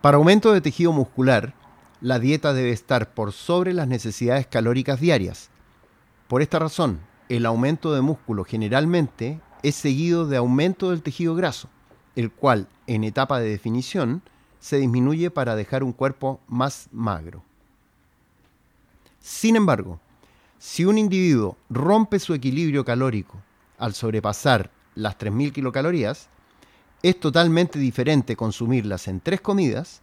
[0.00, 1.52] Para aumento de tejido muscular,
[2.00, 5.50] la dieta debe estar por sobre las necesidades calóricas diarias.
[6.26, 11.68] Por esta razón, el aumento de músculo generalmente es seguido de aumento del tejido graso,
[12.16, 14.22] el cual en etapa de definición
[14.58, 17.42] se disminuye para dejar un cuerpo más magro.
[19.20, 20.00] Sin embargo,
[20.58, 23.36] si un individuo rompe su equilibrio calórico
[23.76, 26.30] al sobrepasar las 3.000 kilocalorías,
[27.02, 30.02] es totalmente diferente consumirlas en tres comidas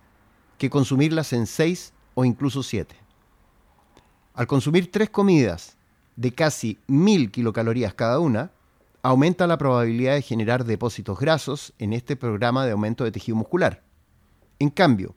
[0.58, 2.96] que consumirlas en seis o incluso siete.
[4.34, 5.78] Al consumir tres comidas
[6.16, 8.52] de casi 1.000 kilocalorías cada una,
[9.04, 13.84] aumenta la probabilidad de generar depósitos grasos en este programa de aumento de tejido muscular.
[14.60, 15.16] En cambio,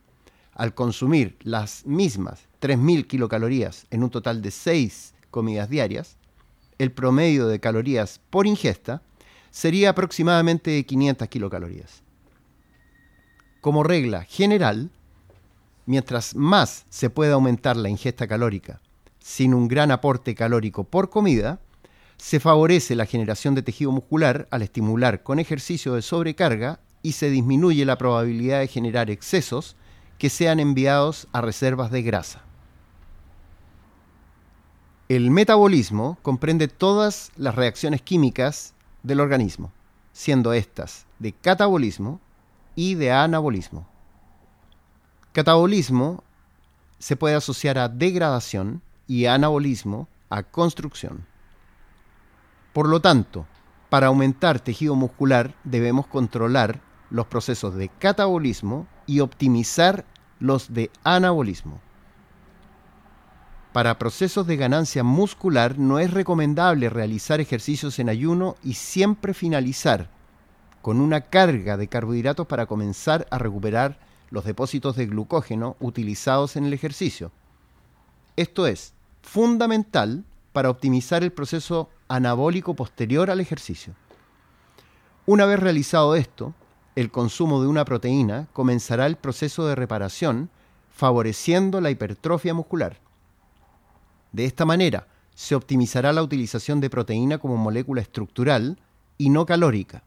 [0.52, 6.19] al consumir las mismas 3.000 kilocalorías en un total de 6 comidas diarias,
[6.78, 9.02] el promedio de calorías por ingesta
[9.50, 12.02] sería aproximadamente 500 kilocalorías.
[13.60, 14.91] Como regla general,
[15.86, 18.80] mientras más se pueda aumentar la ingesta calórica
[19.20, 21.60] sin un gran aporte calórico por comida,
[22.16, 27.30] se favorece la generación de tejido muscular al estimular con ejercicio de sobrecarga y se
[27.30, 29.77] disminuye la probabilidad de generar excesos
[30.19, 32.42] que sean enviados a reservas de grasa.
[35.08, 39.73] El metabolismo comprende todas las reacciones químicas del organismo,
[40.12, 42.20] siendo estas de catabolismo
[42.75, 43.87] y de anabolismo.
[45.33, 46.25] Catabolismo
[46.98, 51.27] se puede asociar a degradación y anabolismo a construcción.
[52.73, 53.47] Por lo tanto,
[53.89, 60.05] para aumentar tejido muscular debemos controlar los procesos de catabolismo y optimizar
[60.39, 61.81] los de anabolismo.
[63.72, 70.10] Para procesos de ganancia muscular no es recomendable realizar ejercicios en ayuno y siempre finalizar
[70.82, 76.64] con una carga de carbohidratos para comenzar a recuperar los depósitos de glucógeno utilizados en
[76.64, 77.30] el ejercicio.
[78.34, 83.94] Esto es fundamental para optimizar el proceso anabólico posterior al ejercicio.
[85.26, 86.54] Una vez realizado esto,
[86.97, 90.50] el consumo de una proteína comenzará el proceso de reparación
[90.91, 92.98] favoreciendo la hipertrofia muscular.
[94.32, 98.78] De esta manera, se optimizará la utilización de proteína como molécula estructural
[99.18, 100.02] y no calórica.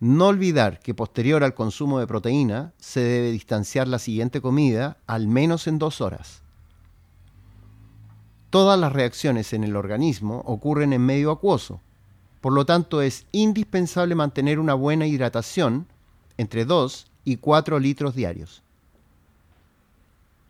[0.00, 5.28] No olvidar que posterior al consumo de proteína se debe distanciar la siguiente comida al
[5.28, 6.42] menos en dos horas.
[8.50, 11.80] Todas las reacciones en el organismo ocurren en medio acuoso,
[12.40, 15.86] por lo tanto es indispensable mantener una buena hidratación
[16.36, 18.63] entre 2 y 4 litros diarios.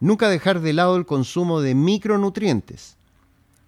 [0.04, 2.98] Nunca dejar de lado el consumo de micronutrientes.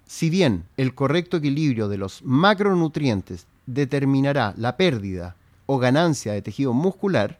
[0.04, 6.74] Si bien el correcto equilibrio de los macronutrientes determinará la pérdida o ganancia de tejido
[6.74, 7.38] muscular,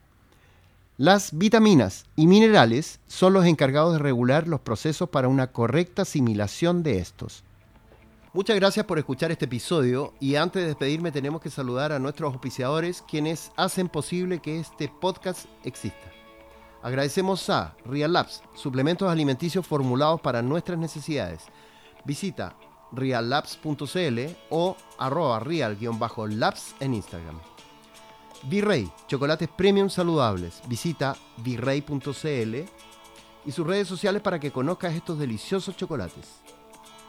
[0.96, 6.82] las vitaminas y minerales son los encargados de regular los procesos para una correcta asimilación
[6.82, 7.44] de estos.
[8.32, 12.32] Muchas gracias por escuchar este episodio y antes de despedirme tenemos que saludar a nuestros
[12.32, 16.15] auspiciadores quienes hacen posible que este podcast exista.
[16.82, 21.42] Agradecemos a Real Labs, suplementos alimenticios formulados para nuestras necesidades.
[22.04, 22.56] Visita
[22.92, 27.38] reallabs.cl o arroba real-labs en Instagram.
[28.44, 30.62] Virrey, chocolates premium saludables.
[30.68, 32.56] Visita virrey.cl
[33.44, 36.40] y sus redes sociales para que conozcas estos deliciosos chocolates.